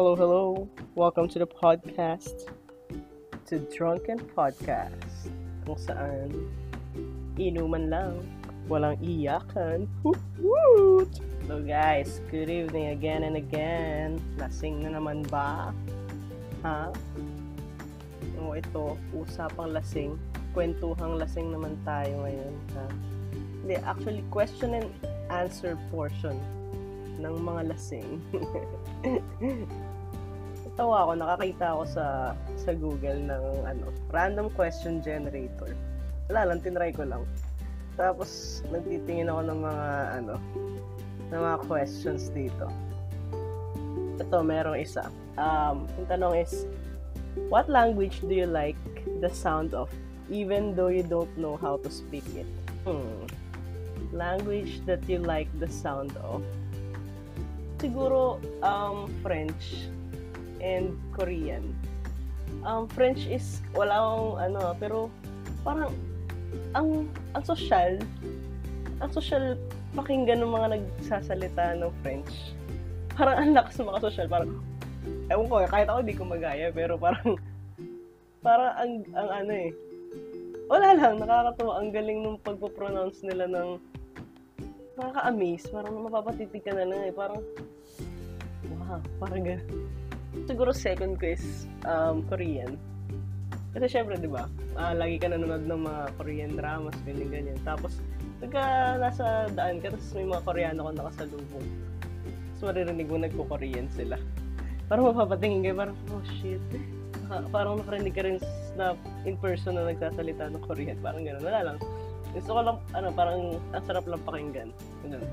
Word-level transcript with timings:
Hello, 0.00 0.16
hello. 0.16 0.66
Welcome 0.94 1.28
to 1.28 1.38
the 1.38 1.44
podcast. 1.44 2.48
To 3.52 3.60
Drunken 3.68 4.16
Podcast. 4.32 5.28
Kung 5.68 5.76
saan, 5.76 6.48
inuman 7.36 7.92
lang, 7.92 8.24
walang 8.64 8.96
iyakan. 9.04 9.84
Woot! 10.40 11.20
So 11.44 11.60
guys, 11.60 12.24
good 12.32 12.48
evening 12.48 12.96
again 12.96 13.28
and 13.28 13.36
again. 13.36 14.16
Lasing 14.40 14.88
na 14.88 14.96
naman 14.96 15.28
ba? 15.28 15.68
Ha? 16.64 16.96
O 18.40 18.56
ito, 18.56 18.96
usapang 19.12 19.76
lasing. 19.76 20.16
Kwentuhang 20.56 21.20
lasing 21.20 21.52
naman 21.52 21.76
tayo 21.84 22.24
ngayon. 22.24 22.54
Ha? 22.72 22.86
Hindi, 23.36 23.76
actually, 23.84 24.24
question 24.32 24.80
and 24.80 24.88
answer 25.28 25.76
portion 25.92 26.40
ng 27.20 27.36
mga 27.44 27.68
lasing. 27.68 28.16
Tawa 30.80 31.04
ako, 31.04 31.12
nakakita 31.12 31.64
ako 31.76 31.84
sa 31.92 32.32
sa 32.56 32.72
Google 32.72 33.20
ng 33.28 33.44
ano, 33.68 33.92
random 34.16 34.48
question 34.56 35.04
generator. 35.04 35.76
Wala 36.32 36.48
lang, 36.48 36.64
tinry 36.64 36.88
ko 36.96 37.04
lang. 37.04 37.28
Tapos, 38.00 38.64
nagtitingin 38.72 39.28
ako 39.28 39.44
ng 39.44 39.60
mga 39.60 39.86
ano, 40.24 40.34
ng 41.28 41.36
mga 41.36 41.58
questions 41.68 42.32
dito. 42.32 42.72
Ito, 44.24 44.40
merong 44.40 44.80
isa. 44.80 45.12
Um, 45.36 45.84
yung 46.00 46.08
tanong 46.08 46.48
is, 46.48 46.64
what 47.52 47.68
language 47.68 48.24
do 48.24 48.32
you 48.32 48.48
like 48.48 48.80
the 49.20 49.28
sound 49.28 49.76
of 49.76 49.92
even 50.32 50.72
though 50.72 50.88
you 50.88 51.04
don't 51.04 51.28
know 51.36 51.60
how 51.60 51.76
to 51.84 51.92
speak 51.92 52.24
it? 52.32 52.48
Hmm. 52.88 53.28
Language 54.16 54.80
that 54.88 55.04
you 55.04 55.20
like 55.20 55.52
the 55.60 55.68
sound 55.68 56.16
of 56.24 56.40
siguro 57.76 58.40
um, 58.64 59.12
French 59.20 59.92
and 60.60 60.96
Korean. 61.16 61.74
Um, 62.62 62.86
French 62.92 63.24
is 63.24 63.64
wala 63.72 63.96
akong 63.96 64.34
ano, 64.40 64.60
pero 64.76 64.98
parang 65.64 65.92
ang 66.76 67.08
ang 67.32 67.44
social 67.44 67.96
ang 69.00 69.10
social 69.10 69.56
pakinggan 69.96 70.44
ng 70.44 70.52
mga 70.52 70.68
nagsasalita 70.76 71.80
ng 71.80 71.92
French. 72.04 72.54
Parang 73.16 73.36
ang 73.36 73.50
lakas 73.56 73.80
mga 73.80 74.00
social, 74.04 74.28
parang 74.28 74.60
ewan 75.32 75.46
ko, 75.48 75.64
kahit 75.66 75.88
ako 75.88 75.98
di 76.04 76.14
ko 76.14 76.22
magaya, 76.28 76.68
pero 76.70 77.00
parang 77.00 77.34
parang 78.44 78.72
ang, 78.76 78.92
ang 79.16 79.28
ano 79.44 79.52
eh, 79.52 79.70
wala 80.70 80.94
lang, 80.94 81.18
nakakatuwa. 81.18 81.82
Ang 81.82 81.90
galing 81.90 82.18
nung 82.22 82.38
pagpo-pronounce 82.38 83.26
nila 83.26 83.50
ng 83.50 83.82
nakaka-amaze. 84.94 85.66
Parang 85.66 85.98
mapapatitig 85.98 86.62
ka 86.62 86.70
na 86.70 86.86
lang 86.86 87.10
eh. 87.10 87.12
Parang, 87.12 87.42
wow, 88.78 89.02
parang 89.18 89.42
gano'n. 89.42 89.99
Siguro 90.50 90.74
second 90.74 91.14
ko 91.22 91.30
is 91.30 91.70
um, 91.86 92.26
Korean. 92.26 92.74
Kasi 93.70 93.86
syempre, 93.86 94.18
di 94.18 94.26
ba, 94.26 94.50
uh, 94.74 94.90
lagi 94.98 95.22
ka 95.22 95.30
nanonood 95.30 95.62
ng 95.62 95.86
mga 95.86 96.02
Korean 96.18 96.52
dramas, 96.58 96.96
ganyan, 97.06 97.30
ganyan. 97.30 97.58
Tapos, 97.62 98.02
pagka 98.42 98.98
nasa 98.98 99.46
daan 99.54 99.78
ka, 99.78 99.94
tapos 99.94 100.10
may 100.18 100.26
mga 100.26 100.42
Koreano 100.42 100.80
ko 100.82 100.90
nakasalubong. 100.90 101.66
Tapos 102.58 102.62
maririnig 102.66 103.06
mo 103.06 103.16
nagko-Korean 103.22 103.86
sila. 103.94 104.18
Parang 104.90 105.14
mapapatingin 105.14 105.62
kayo, 105.62 105.78
parang, 105.78 105.94
oh 106.10 106.24
shit. 106.42 106.58
Uh, 107.30 107.46
parang 107.54 107.78
nakarinig 107.78 108.10
ka 108.10 108.26
rin 108.26 108.42
na 108.74 108.98
in 109.22 109.38
person 109.38 109.78
na 109.78 109.86
nagsasalita 109.86 110.50
ng 110.50 110.66
Korean. 110.66 110.98
Parang 110.98 111.22
gano'n. 111.22 111.46
Wala 111.46 111.62
lang 111.62 111.78
gusto 112.30 112.50
ko 112.54 112.60
lang, 112.62 112.78
ano, 112.94 113.08
parang 113.10 113.58
ang 113.74 113.84
sarap 113.86 114.06
lang 114.06 114.22
pakinggan. 114.22 114.70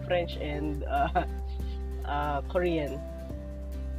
French 0.10 0.38
and 0.42 0.82
uh, 0.90 1.26
uh, 2.06 2.42
Korean. 2.54 2.98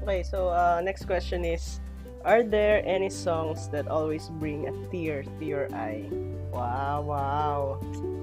Okay, 0.09 0.25
so 0.25 0.49
uh, 0.49 0.81
next 0.81 1.05
question 1.05 1.45
is, 1.45 1.85
are 2.25 2.41
there 2.41 2.81
any 2.89 3.13
songs 3.13 3.69
that 3.69 3.93
always 3.93 4.33
bring 4.41 4.65
a 4.65 4.73
tear 4.89 5.21
to 5.21 5.45
your 5.45 5.69
eye? 5.77 6.09
Wow, 6.49 7.05
wow. 7.05 7.61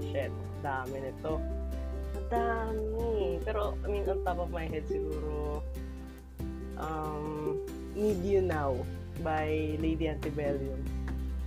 Shit, 0.10 0.34
dami 0.66 1.06
nito. 1.06 1.38
Dami. 2.34 3.38
Pero, 3.46 3.78
I 3.86 3.88
mean, 3.94 4.02
on 4.10 4.18
top 4.26 4.42
of 4.42 4.50
my 4.50 4.66
head 4.66 4.90
siguro, 4.90 5.62
um, 6.82 7.62
Need 7.94 8.18
You 8.26 8.42
Now 8.42 8.82
by 9.22 9.78
Lady 9.78 10.10
Antebellum 10.10 10.82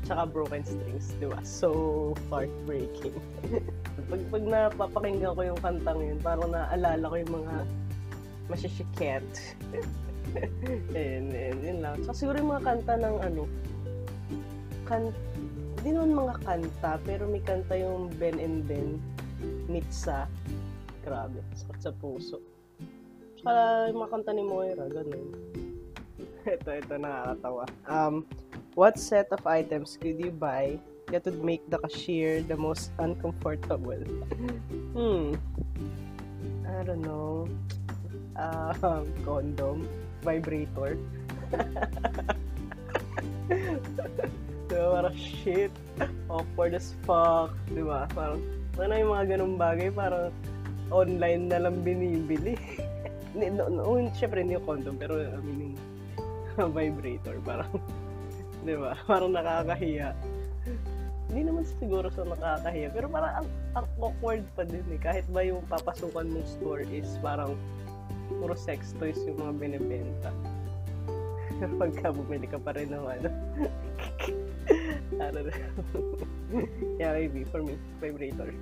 tsaka 0.06 0.22
broken 0.22 0.62
strings, 0.62 1.18
di 1.18 1.26
ba? 1.26 1.42
So 1.42 2.14
heartbreaking. 2.30 3.18
pag, 4.14 4.22
pag 4.30 4.44
napapakinggan 4.46 5.34
ko 5.34 5.42
yung 5.50 5.58
kantang 5.58 5.98
yun, 5.98 6.22
parang 6.22 6.54
naalala 6.54 7.10
ko 7.10 7.16
yung 7.26 7.34
mga 7.42 7.54
masisiket. 8.46 9.26
And, 10.92 11.30
and, 11.32 11.58
yun 11.62 11.78
lang. 11.80 11.96
So, 12.04 12.12
siguro 12.12 12.40
yung 12.40 12.52
mga 12.52 12.64
kanta 12.64 12.94
ng 13.00 13.16
ano, 13.22 13.42
kan 14.88 15.12
hindi 15.78 15.88
naman 15.94 16.26
mga 16.26 16.36
kanta, 16.42 16.92
pero 17.06 17.22
may 17.30 17.42
kanta 17.44 17.74
yung 17.78 18.10
Ben 18.18 18.36
and 18.42 18.66
Ben, 18.66 18.98
Mitsa. 19.70 20.26
Grabe, 21.06 21.40
sakit 21.54 21.80
sa 21.80 21.92
puso. 21.94 22.42
Tsaka 23.38 23.86
yung 23.92 23.98
mga 24.02 24.12
kanta 24.12 24.30
ni 24.34 24.42
Moira, 24.44 24.84
ganun. 24.90 25.28
ito, 26.58 26.70
ito, 26.74 26.94
nakakatawa. 26.98 27.64
Um, 27.86 28.26
What 28.78 28.94
set 28.94 29.34
of 29.34 29.42
items 29.42 29.98
could 29.98 30.22
you 30.22 30.30
buy 30.30 30.78
that 31.10 31.26
would 31.26 31.42
make 31.42 31.66
the 31.66 31.82
cashier 31.82 32.46
the 32.46 32.54
most 32.54 32.94
uncomfortable? 33.02 33.98
hmm. 34.94 35.34
I 36.62 36.86
don't 36.86 37.02
know. 37.02 37.50
Um, 38.38 39.04
condom, 39.26 39.90
vibrator. 40.22 40.94
diba, 44.70 44.88
parang 44.94 45.16
shit. 45.18 45.74
Awkward 46.30 46.78
as 46.78 46.94
fuck. 47.02 47.52
Diba? 47.74 48.06
Parang, 48.14 48.38
ano 48.78 48.92
yung 48.94 49.10
mga 49.10 49.24
ganung 49.34 49.58
bagay, 49.58 49.90
parang 49.90 50.30
online 50.94 51.50
na 51.50 51.58
lang 51.66 51.82
binibili. 51.82 52.54
no, 53.34 53.66
no, 53.66 53.98
syempre 54.14 54.40
hindi 54.46 54.54
yung 54.54 54.64
condom, 54.64 54.94
pero 54.94 55.18
I 55.18 55.36
mean, 55.42 55.74
vibrator. 56.56 57.42
Parang, 57.42 57.68
Di 58.68 58.74
ba? 58.74 58.92
Parang 59.06 59.30
nakakahiya. 59.32 60.14
Hindi 61.28 61.40
naman 61.44 61.64
siguro 61.80 62.08
sa 62.12 62.24
nakakahiya. 62.24 62.88
Pero 62.90 63.06
parang 63.08 63.44
ang, 63.44 63.48
ang 63.76 63.86
awkward 64.00 64.44
pa 64.56 64.64
din 64.64 64.84
eh. 64.90 65.00
Kahit 65.00 65.28
ba 65.30 65.44
yung 65.44 65.62
papasukan 65.68 66.26
mong 66.28 66.48
store 66.58 66.84
is 66.88 67.08
parang 67.20 67.54
puro 68.36 68.52
sex 68.52 68.92
toys 69.00 69.18
yung 69.24 69.40
mga 69.40 69.52
binibenta. 69.56 70.30
Pagka 71.80 72.12
bumili 72.12 72.46
ka 72.46 72.60
pa 72.60 72.76
rin 72.76 72.92
ng 72.92 73.04
ano. 73.04 73.28
ano 75.24 75.38
na. 75.42 75.52
yeah, 77.00 77.12
maybe. 77.16 77.42
For 77.48 77.64
me, 77.64 77.74
vibrator. 77.98 78.52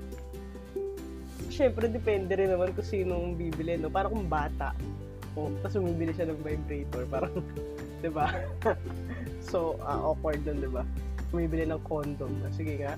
Siyempre, 1.53 1.88
depende 1.88 2.32
rin 2.37 2.53
naman 2.53 2.72
kung 2.75 2.87
sinong 2.87 3.37
bibili, 3.37 3.76
no? 3.78 3.93
Parang 3.93 4.12
kung 4.16 4.28
bata. 4.28 4.72
O, 5.37 5.49
oh, 5.49 5.50
tapos 5.60 5.81
bumibili 5.81 6.12
siya 6.16 6.32
ng 6.32 6.41
vibrator. 6.41 7.05
Parang, 7.09 7.34
di 8.00 8.10
ba? 8.10 8.32
So, 9.47 9.78
uh, 9.84 10.10
awkward 10.12 10.43
dun, 10.43 10.59
di 10.59 10.71
ba? 10.71 10.82
Bumibili 11.31 11.69
ng 11.69 11.81
condom. 11.84 12.32
Sige 12.56 12.81
nga. 12.81 12.97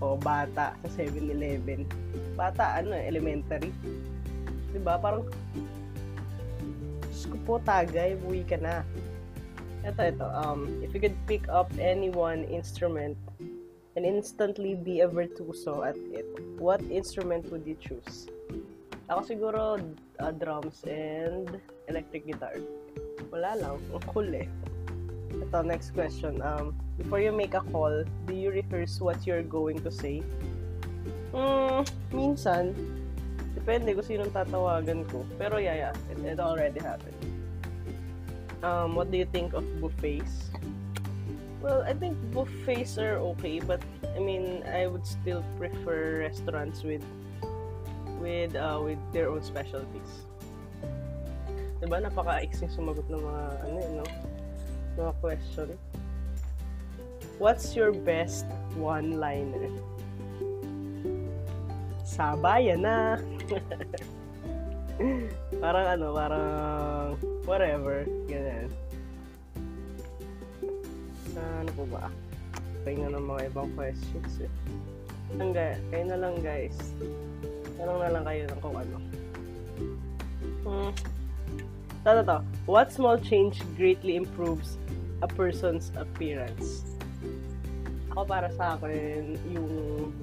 O, 0.00 0.16
bata 0.16 0.74
sa 0.74 0.88
7-Eleven. 0.90 1.86
Bata, 2.34 2.80
ano, 2.80 2.96
elementary. 2.96 3.70
Di 4.72 4.80
ba? 4.80 4.98
Parang, 4.98 5.28
Diyos 7.24 7.40
ko 7.40 7.40
po, 7.48 7.54
tagay, 7.64 8.20
buwi 8.20 8.44
ka 8.44 8.60
na. 8.60 8.84
Ito, 9.80 10.12
ito. 10.12 10.28
Um, 10.28 10.68
if 10.84 10.92
you 10.92 11.00
could 11.00 11.16
pick 11.24 11.48
up 11.48 11.72
any 11.80 12.12
one 12.12 12.44
instrument 12.52 13.16
and 13.96 14.04
instantly 14.04 14.76
be 14.76 15.00
a 15.00 15.08
virtuoso 15.08 15.88
at 15.88 15.96
it, 16.12 16.28
what 16.60 16.84
instrument 16.92 17.48
would 17.48 17.64
you 17.64 17.80
choose? 17.80 18.28
Ako 19.08 19.24
siguro, 19.24 19.80
uh, 20.20 20.32
drums 20.36 20.84
and 20.84 21.48
electric 21.88 22.28
guitar. 22.28 22.60
Wala 23.32 23.56
lang. 23.56 23.80
Ang 23.88 24.04
cool 24.12 24.28
eh. 24.28 24.44
Ito, 25.32 25.64
next 25.64 25.96
question. 25.96 26.44
Um, 26.44 26.76
before 27.00 27.24
you 27.24 27.32
make 27.32 27.56
a 27.56 27.64
call, 27.72 28.04
do 28.28 28.36
you 28.36 28.52
rehearse 28.52 29.00
what 29.00 29.24
you're 29.24 29.44
going 29.44 29.80
to 29.80 29.88
say? 29.88 30.20
Hmm, 31.32 31.88
minsan. 32.12 32.76
Depende 33.64 33.96
kung 33.96 34.04
sinong 34.04 34.28
tatawagan 34.28 35.08
ko. 35.08 35.24
Pero 35.40 35.56
yeah, 35.56 35.88
yeah. 35.88 35.94
It, 36.12 36.36
it 36.36 36.36
already 36.36 36.84
happened. 36.84 37.16
Um, 38.60 38.92
what 38.92 39.08
do 39.08 39.16
you 39.16 39.24
think 39.24 39.56
of 39.56 39.64
buffets? 39.80 40.52
Well, 41.64 41.80
I 41.80 41.96
think 41.96 42.12
buffets 42.28 43.00
are 43.00 43.16
okay, 43.32 43.64
but 43.64 43.80
I 44.12 44.20
mean, 44.20 44.60
I 44.68 44.84
would 44.84 45.08
still 45.08 45.40
prefer 45.56 46.28
restaurants 46.28 46.84
with 46.84 47.00
with 48.20 48.52
uh, 48.52 48.84
with 48.84 49.00
their 49.16 49.32
own 49.32 49.40
specialties. 49.40 50.28
Diba, 51.80 52.04
napaka-exing 52.04 52.68
sumagot 52.68 53.08
ng 53.08 53.16
mga 53.16 53.44
ano, 53.64 53.76
you 53.80 53.94
know, 53.96 54.08
mga 55.08 55.12
question. 55.24 55.68
What's 57.40 57.72
your 57.72 57.96
best 57.96 58.44
one-liner? 58.76 59.72
Sabayan 62.04 62.84
na! 62.84 63.16
parang 65.64 65.86
ano, 65.98 66.06
parang 66.14 67.16
whatever. 67.44 68.04
Ganyan. 68.28 68.70
Uh, 71.34 71.54
ano 71.60 71.70
po 71.74 71.84
ba? 71.90 72.08
Pahinga 72.86 73.10
ng 73.10 73.26
mga 73.26 73.42
ibang 73.50 73.70
questions 73.74 74.44
eh. 74.44 74.52
Hangga, 75.34 75.74
kayo 75.90 76.04
na 76.06 76.18
lang 76.20 76.38
guys. 76.44 76.76
Tanong 77.80 77.98
na 77.98 78.12
lang 78.12 78.24
kayo 78.24 78.42
ng 78.46 78.60
kung 78.62 78.76
ano. 78.76 78.96
Hmm. 80.64 80.92
Ito, 82.04 82.20
to. 82.22 82.38
What 82.68 82.92
small 82.92 83.16
change 83.16 83.64
greatly 83.80 84.16
improves 84.16 84.76
a 85.24 85.28
person's 85.28 85.88
appearance? 85.96 86.84
Ako 88.12 88.28
para 88.28 88.52
sa 88.52 88.76
akin, 88.76 89.40
yung 89.50 89.68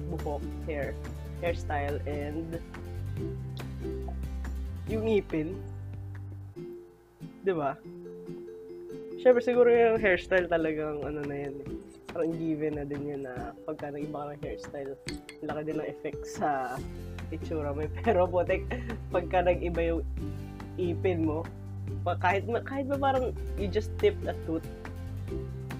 buhok, 0.08 0.40
hair, 0.64 0.94
hairstyle, 1.42 1.98
and 2.06 2.62
yung 4.92 5.04
ngipin. 5.08 5.56
Di 7.42 7.52
ba? 7.56 7.74
Siyempre, 9.22 9.42
siguro 9.42 9.70
yung 9.70 10.02
hairstyle 10.02 10.50
talagang 10.50 11.00
ano 11.06 11.22
na 11.24 11.36
yan. 11.48 11.54
Eh. 11.62 11.68
Parang 12.12 12.30
given 12.36 12.76
na 12.76 12.84
din 12.84 13.08
yun 13.08 13.22
na 13.24 13.56
pagka 13.64 13.88
nag-iba 13.88 14.34
ng 14.34 14.42
hairstyle, 14.44 14.92
laki 15.46 15.60
din 15.64 15.80
ng 15.80 15.88
effect 15.88 16.22
sa 16.28 16.76
itsura 17.32 17.72
mo. 17.72 17.88
Pero 18.04 18.28
putik, 18.28 18.68
pagka 19.08 19.46
nag-iba 19.46 19.80
yung 19.96 20.02
ipin 20.76 21.24
mo, 21.24 21.46
kahit, 22.20 22.44
kahit 22.66 22.86
ba 22.90 22.98
parang 22.98 23.32
you 23.56 23.70
just 23.70 23.94
tip 24.02 24.18
a 24.28 24.34
tooth, 24.44 24.66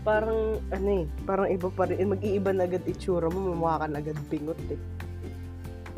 parang 0.02 0.58
ano 0.74 0.88
eh, 1.02 1.04
parang 1.26 1.50
iba 1.50 1.68
pa 1.70 1.86
rin, 1.86 1.98
eh, 1.98 2.06
mag-iiba 2.06 2.50
na 2.54 2.66
agad 2.66 2.82
itsura 2.88 3.30
mo, 3.30 3.54
mamukha 3.54 3.84
ka 3.84 3.86
na 3.90 3.98
agad 4.02 4.18
bingot 4.30 4.58
eh. 4.70 4.80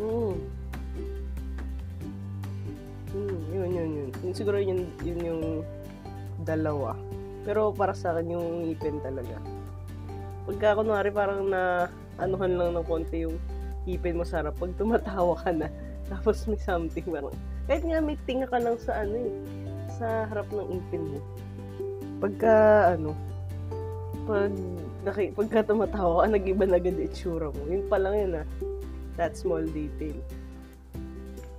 Mm. 0.01 0.63
Yun, 3.55 3.71
yun, 3.71 3.91
yun. 3.95 4.11
yun 4.11 4.35
siguro 4.35 4.59
yun, 4.59 4.91
yun 5.06 5.21
yung 5.23 5.43
dalawa. 6.43 6.99
Pero 7.47 7.71
para 7.71 7.95
sa 7.95 8.11
akin 8.11 8.35
yung 8.35 8.67
ipin 8.67 8.99
talaga. 8.99 9.39
Pagka 10.45 10.83
kunwari 10.83 11.15
parang 11.15 11.47
na 11.47 11.87
anuhan 12.19 12.59
lang 12.59 12.75
ng 12.75 12.87
konti 12.91 13.23
yung 13.23 13.39
ipin 13.87 14.19
mo 14.19 14.27
sarap. 14.27 14.59
Pag 14.59 14.75
tumatawa 14.75 15.39
ka 15.39 15.55
na, 15.55 15.71
tapos 16.11 16.43
may 16.51 16.59
something 16.59 17.06
parang, 17.06 17.31
kahit 17.71 17.87
nga 17.87 18.03
may 18.03 18.19
tinga 18.27 18.51
ka 18.51 18.59
lang 18.59 18.75
sa 18.75 19.06
ano 19.06 19.15
eh, 19.15 19.33
sa 19.95 20.27
harap 20.27 20.50
ng 20.50 20.69
ipin 20.75 21.15
mo. 21.15 21.19
Pagka 22.19 22.55
ano, 22.99 23.15
pag 24.25 24.50
naki, 25.05 25.37
pagka 25.37 25.69
tumatawa 25.69 26.27
ka, 26.27 26.33
nag-iba 26.33 26.65
na 26.67 26.81
agad 26.81 26.97
itsura 26.97 27.55
mo. 27.55 27.62
Yun 27.71 27.87
pa 27.87 28.03
lang 28.03 28.15
yun 28.19 28.33
ah. 28.41 28.47
That 29.15 29.39
small 29.39 29.62
detail. 29.62 30.19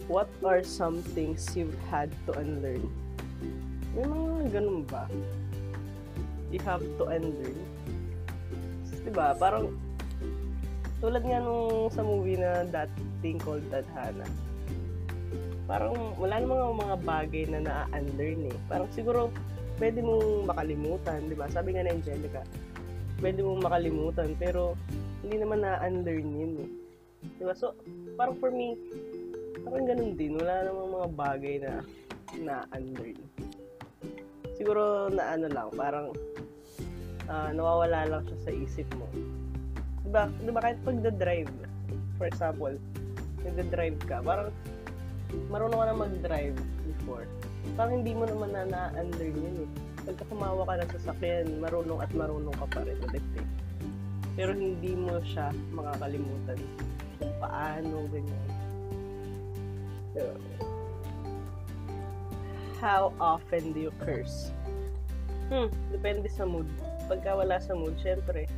What 0.05 0.29
are 0.45 0.61
some 0.61 1.01
things 1.17 1.49
you've 1.57 1.73
had 1.89 2.13
to 2.29 2.37
unlearn? 2.37 2.85
May 3.97 4.05
mga 4.05 4.53
ganun 4.53 4.85
ba? 4.85 5.09
You 6.53 6.61
have 6.61 6.85
to 7.01 7.03
unlearn. 7.09 7.57
Diba? 9.01 9.33
Parang 9.41 9.73
tulad 11.01 11.25
nga 11.25 11.41
nung 11.41 11.89
sa 11.89 12.05
movie 12.05 12.37
na 12.37 12.69
That 12.69 12.93
Thing 13.25 13.41
Called 13.41 13.65
Tadhana. 13.73 14.29
Parang 15.65 16.13
wala 16.21 16.37
namang 16.37 16.77
mga 16.77 16.97
bagay 17.01 17.43
na 17.49 17.59
na-unlearn 17.65 18.53
eh. 18.53 18.57
Parang 18.69 18.85
siguro 18.93 19.33
pwede 19.81 20.05
mong 20.05 20.45
makalimutan, 20.45 21.25
di 21.25 21.33
ba? 21.33 21.49
Sabi 21.49 21.73
nga 21.73 21.81
ni 21.81 21.97
Angelica, 21.97 22.45
pwede 23.25 23.41
mong 23.41 23.65
makalimutan, 23.65 24.37
pero 24.37 24.77
hindi 25.25 25.41
naman 25.41 25.65
na-unlearn 25.65 26.29
yun 26.29 26.53
eh. 26.61 26.69
Di 27.41 27.43
ba? 27.45 27.57
So, 27.57 27.73
parang 28.13 28.37
for 28.37 28.53
me, 28.53 28.77
parang 29.65 29.85
ganun 29.89 30.13
din. 30.13 30.37
Wala 30.37 30.69
namang 30.69 30.89
mga 30.93 31.09
bagay 31.17 31.55
na 31.59 31.71
na-unlearn. 32.37 33.19
Siguro 34.55 35.11
na 35.11 35.35
ano 35.35 35.47
lang, 35.51 35.67
parang 35.73 36.07
uh, 37.27 37.49
nawawala 37.51 38.07
lang 38.07 38.21
siya 38.29 38.37
sa 38.45 38.51
isip 38.53 38.87
mo. 38.95 39.09
Di 40.05 40.09
ba? 40.13 40.29
Di 40.29 40.51
ba 40.53 40.61
kahit 40.61 40.79
pagda-drive, 40.85 41.51
for 42.15 42.29
example, 42.29 42.73
nagda-drive 43.43 43.99
ka, 44.05 44.21
parang 44.23 44.53
marunong 45.49 45.81
ka 45.81 45.85
na 45.89 45.97
mag-drive 45.97 46.57
before 46.85 47.27
parang 47.73 48.05
hindi 48.05 48.13
mo 48.13 48.29
naman 48.29 48.53
na 48.53 48.63
na-unlearn 48.69 49.33
yun 49.33 49.57
eh. 49.65 49.69
Pagka 50.05 50.23
kumawa 50.29 50.61
ka 50.69 50.73
ng 50.85 50.91
sasakyan, 51.01 51.45
marunong 51.57 51.97
at 51.97 52.11
marunong 52.13 52.53
ka 52.53 52.69
pa 52.69 52.85
rin 52.85 53.01
ulit 53.01 53.25
eh. 53.41 53.47
Pero 54.37 54.53
hindi 54.53 54.93
mo 54.93 55.17
siya 55.25 55.49
makakalimutan 55.73 56.61
kung 57.17 57.33
paano, 57.41 58.05
ganyan. 58.13 58.54
How 62.79 63.13
often 63.19 63.73
do 63.73 63.79
you 63.89 63.93
curse? 64.03 64.51
Hmm, 65.49 65.69
depende 65.91 66.29
sa 66.29 66.45
mood. 66.45 66.67
Pagka 67.05 67.37
wala 67.37 67.61
sa 67.61 67.77
mood, 67.77 67.95
syempre, 68.01 68.49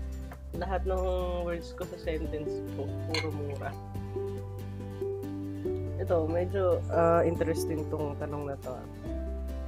lahat 0.55 0.87
ng 0.87 0.99
words 1.43 1.75
ko 1.75 1.83
sa 1.83 1.97
sentence 1.99 2.63
ko, 2.75 2.87
puro 3.11 3.29
mura 3.35 3.71
ito, 6.07 6.23
medyo 6.23 6.79
uh, 6.87 7.19
interesting 7.27 7.83
tong 7.91 8.15
tanong 8.15 8.47
na 8.47 8.55
to. 8.63 8.79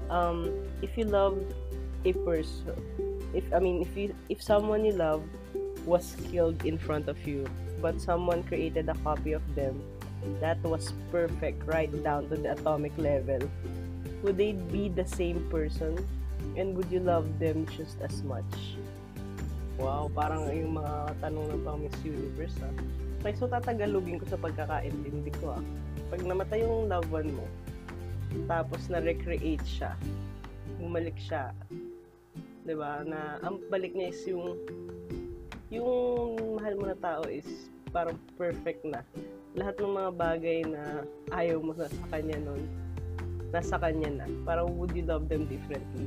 Um, 0.08 0.48
if 0.80 0.96
you 0.96 1.04
love 1.04 1.36
a 2.08 2.16
person, 2.24 2.80
if 3.36 3.44
I 3.52 3.60
mean, 3.60 3.84
if 3.84 3.92
you 4.00 4.16
if 4.32 4.40
someone 4.40 4.88
you 4.88 4.96
love 4.96 5.20
was 5.84 6.16
killed 6.32 6.64
in 6.64 6.80
front 6.80 7.12
of 7.12 7.20
you, 7.28 7.44
but 7.84 8.00
someone 8.00 8.48
created 8.48 8.88
a 8.88 8.96
copy 9.04 9.36
of 9.36 9.44
them 9.52 9.84
that 10.40 10.60
was 10.64 10.94
perfect 11.12 11.64
right 11.68 11.92
down 12.04 12.30
to 12.30 12.36
the 12.36 12.54
atomic 12.54 12.96
level, 12.98 13.40
would 14.24 14.38
they 14.38 14.54
be 14.72 14.90
the 14.90 15.06
same 15.06 15.44
person? 15.52 15.96
And 16.56 16.76
would 16.76 16.92
you 16.92 17.00
love 17.00 17.28
them 17.40 17.68
just 17.72 18.00
as 18.02 18.24
much? 18.24 18.80
Wow, 19.80 20.12
parang 20.12 20.48
yung 20.52 20.76
mga 20.76 21.24
tanong 21.24 21.56
ng 21.56 21.62
pang 21.64 21.80
Miss 21.80 21.96
Universe 22.04 22.56
ah. 22.60 22.74
Okay, 23.24 23.36
so 23.36 23.48
tatagalugin 23.48 24.20
ko 24.20 24.26
sa 24.28 24.40
pagkakaintindi 24.40 25.32
ko 25.40 25.56
ah 25.56 25.64
pag 26.10 26.26
namatay 26.26 26.66
yung 26.66 26.90
loved 26.90 27.14
one 27.14 27.30
mo, 27.38 27.46
tapos 28.50 28.90
na-recreate 28.90 29.62
siya, 29.62 29.94
bumalik 30.82 31.16
siya, 31.22 31.54
'di 32.66 32.74
ba? 32.74 33.06
Na 33.06 33.38
ang 33.46 33.62
balik 33.70 33.94
niya 33.94 34.10
is 34.10 34.22
yung 34.26 34.58
yung 35.70 36.34
mahal 36.58 36.74
mo 36.82 36.86
na 36.90 36.98
tao 36.98 37.22
is 37.30 37.70
parang 37.94 38.18
perfect 38.42 38.82
na. 38.86 39.06
Lahat 39.58 39.76
ng 39.82 39.94
mga 39.94 40.12
bagay 40.14 40.60
na 40.68 41.06
ayaw 41.34 41.58
mo 41.62 41.74
na 41.74 41.90
sa 41.90 42.06
kanya 42.14 42.38
noon, 42.42 42.64
nasa 43.50 43.82
kanya 43.82 44.10
na. 44.22 44.26
Parang 44.46 44.70
would 44.78 44.94
you 44.94 45.06
love 45.06 45.26
them 45.26 45.50
differently? 45.50 46.06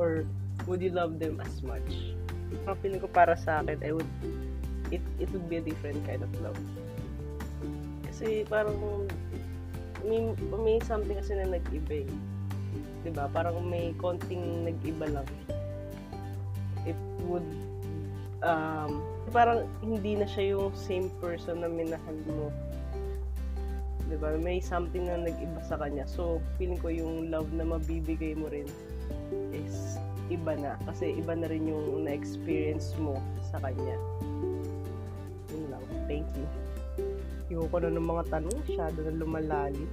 Or 0.00 0.24
would 0.64 0.80
you 0.80 0.92
love 0.92 1.20
them 1.20 1.40
as 1.44 1.60
much? 1.60 2.16
Ang 2.64 2.76
feeling 2.80 3.02
ko 3.04 3.08
para 3.12 3.36
sa 3.36 3.60
akin, 3.60 3.80
I 3.84 3.92
would, 3.92 4.08
it, 4.88 5.04
it 5.20 5.28
would 5.32 5.46
be 5.52 5.60
a 5.60 5.64
different 5.64 6.00
kind 6.08 6.24
of 6.24 6.32
love. 6.40 6.58
Kasi 8.08 8.48
parang 8.48 8.78
may, 10.04 10.32
may 10.52 10.78
something 10.84 11.16
kasi 11.16 11.36
na 11.36 11.48
nag-iba 11.48 12.04
eh. 12.04 12.10
'Di 13.04 13.10
ba? 13.12 13.28
Parang 13.28 13.60
may 13.60 13.92
konting 14.00 14.64
nag-iba 14.64 15.20
lang. 15.20 15.28
It 16.88 16.96
would 17.28 17.44
um 18.44 19.00
parang 19.32 19.66
hindi 19.80 20.14
na 20.14 20.28
siya 20.28 20.54
yung 20.54 20.70
same 20.76 21.08
person 21.18 21.64
na 21.64 21.68
minahal 21.68 22.18
mo. 22.28 22.52
'Di 24.06 24.16
ba? 24.20 24.36
May 24.36 24.60
something 24.60 25.08
na 25.08 25.24
nag-iba 25.24 25.60
sa 25.64 25.80
kanya. 25.80 26.04
So, 26.04 26.38
feeling 26.60 26.78
ko 26.78 26.92
yung 26.92 27.32
love 27.32 27.48
na 27.56 27.64
mabibigay 27.64 28.36
mo 28.36 28.52
rin 28.52 28.68
is 29.50 29.96
iba 30.32 30.56
na 30.56 30.76
kasi 30.88 31.16
iba 31.16 31.36
na 31.36 31.48
rin 31.48 31.68
yung 31.68 32.04
na-experience 32.04 32.92
mo 33.00 33.16
sa 33.48 33.60
kanya. 33.60 33.96
Yun 35.52 35.64
lang. 35.72 35.84
Thank 36.06 36.28
you. 36.36 36.46
Ayoko 37.52 37.76
na 37.80 37.92
ng 37.92 38.08
mga 38.08 38.24
tanong, 38.32 38.56
masyado 38.64 38.98
na 39.04 39.12
lumalali. 39.12 39.84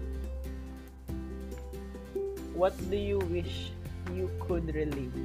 What 2.55 2.75
do 2.91 2.95
you 2.99 3.19
wish 3.31 3.75
you 4.15 4.31
could 4.43 4.69
relive? 4.71 5.15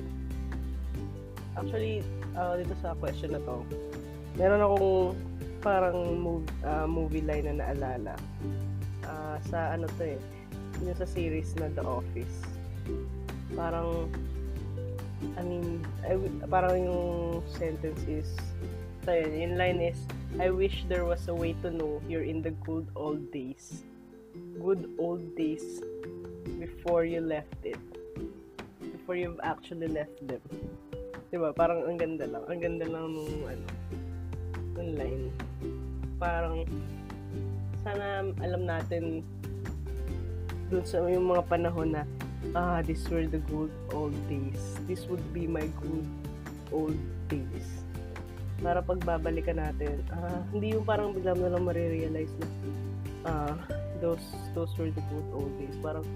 Actually, 1.56 2.02
uh, 2.36 2.54
dito 2.60 2.76
sa 2.84 2.92
question 3.00 3.32
na 3.32 3.40
to, 3.42 3.64
meron 4.36 4.60
akong 4.60 5.16
parang 5.64 5.98
move, 6.20 6.46
uh, 6.62 6.86
movie 6.86 7.24
line 7.24 7.48
na 7.48 7.64
naalala. 7.64 8.14
Uh, 9.02 9.36
sa 9.48 9.74
ano 9.74 9.88
to 9.98 10.14
eh, 10.14 10.20
yung 10.84 10.94
sa 10.94 11.08
series 11.08 11.56
na 11.56 11.72
The 11.72 11.82
Office. 11.82 12.36
Parang, 13.56 14.12
I 15.34 15.42
mean, 15.42 15.82
I, 16.04 16.20
parang 16.46 16.76
yung 16.86 17.04
sentence 17.48 18.04
is, 18.06 18.28
so 19.02 19.10
yun, 19.10 19.32
yung 19.34 19.54
line 19.56 19.80
is, 19.80 19.98
I 20.36 20.52
wish 20.52 20.84
there 20.86 21.08
was 21.08 21.26
a 21.32 21.34
way 21.34 21.56
to 21.64 21.72
know 21.72 22.02
you're 22.04 22.26
in 22.26 22.44
the 22.44 22.52
good 22.62 22.86
old 22.94 23.32
days. 23.32 23.82
Good 24.60 24.92
old 25.00 25.32
days 25.34 25.80
before 26.60 27.08
you 27.08 27.24
left 27.24 27.56
it. 27.64 27.80
Before 28.92 29.16
you've 29.16 29.40
actually 29.40 29.88
left 29.88 30.20
them. 30.28 30.42
Diba? 31.30 31.50
Parang 31.50 31.82
ang 31.82 31.98
ganda 31.98 32.24
lang. 32.26 32.44
Ang 32.46 32.60
ganda 32.62 32.86
lang 32.86 33.04
nung 33.10 33.42
ano, 33.42 33.66
nung 34.78 34.90
line. 34.94 35.24
Parang 36.22 36.62
sana 37.82 38.26
alam 38.42 38.62
natin 38.66 39.22
dun 40.66 40.82
sa 40.82 40.98
yung 41.06 41.30
mga 41.30 41.46
panahon 41.46 41.94
na 41.94 42.02
ah, 42.54 42.82
these 42.82 43.02
were 43.10 43.26
the 43.26 43.42
good 43.50 43.70
old 43.94 44.14
days. 44.30 44.78
This 44.86 45.06
would 45.10 45.22
be 45.34 45.46
my 45.50 45.66
good 45.82 46.06
old 46.70 46.98
days. 47.26 47.66
Para 48.62 48.80
pagbabalikan 48.82 49.58
natin, 49.58 50.02
ah, 50.14 50.42
hindi 50.50 50.74
yung 50.74 50.86
parang 50.86 51.14
bigla 51.14 51.34
mo 51.34 51.46
lang 51.50 51.62
marirealize 51.66 52.32
na 52.38 52.46
ah, 53.26 53.54
those 53.98 54.22
those 54.54 54.70
were 54.78 54.90
the 54.90 55.04
good 55.10 55.28
old 55.34 55.50
days. 55.58 55.74
Parang 55.82 56.06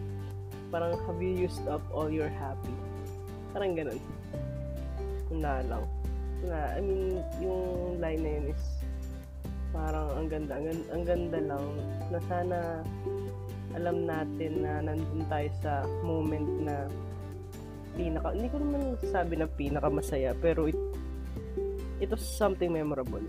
parang 0.71 0.95
have 1.07 1.19
you 1.19 1.35
used 1.35 1.63
up 1.67 1.83
all 1.91 2.11
your 2.11 2.31
happy? 2.31 2.75
Parang 3.51 3.75
ganun. 3.75 3.99
Na 5.35 5.63
lang. 5.65 5.85
Na, 6.45 6.75
I 6.75 6.81
mean, 6.83 7.23
yung 7.39 7.63
line 8.01 8.23
na 8.23 8.31
yun 8.41 8.47
is 8.51 8.65
parang 9.71 10.09
ang 10.19 10.27
ganda, 10.27 10.59
ang, 10.59 10.67
ang 10.91 11.05
ganda 11.07 11.39
lang 11.39 11.65
na 12.11 12.19
sana 12.27 12.59
alam 13.79 14.03
natin 14.03 14.67
na 14.67 14.83
nandun 14.83 15.23
tayo 15.31 15.49
sa 15.63 15.87
moment 16.03 16.49
na 16.67 16.91
pinaka, 17.95 18.35
hindi 18.35 18.49
ko 18.51 18.59
naman 18.59 18.83
sabi 19.07 19.35
na 19.39 19.47
pinaka 19.47 19.89
masaya, 19.91 20.35
pero 20.35 20.67
it, 20.67 20.79
it 22.03 22.11
was 22.11 22.23
something 22.23 22.75
memorable. 22.75 23.23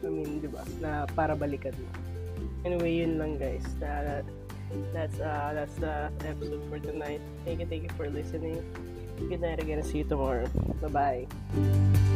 I 0.00 0.08
mean, 0.08 0.40
di 0.40 0.48
ba, 0.48 0.64
na 0.80 1.04
para 1.12 1.36
balikan 1.36 1.76
mo. 1.76 1.88
Anyway, 2.64 3.04
yun 3.04 3.20
lang 3.20 3.36
guys. 3.36 3.64
Na, 3.80 4.24
that's, 4.96 5.20
uh, 5.20 5.52
that's 5.52 5.76
the 5.76 6.08
episode 6.24 6.64
for 6.72 6.80
tonight. 6.80 7.20
Thank 7.44 7.60
you, 7.60 7.68
thank 7.68 7.84
you 7.84 7.92
for 8.00 8.08
listening. 8.08 8.64
Good 9.28 9.40
night 9.40 9.62
again. 9.62 9.82
See 9.82 9.98
you 9.98 10.04
tomorrow. 10.04 10.46
Bye-bye. 10.80 12.06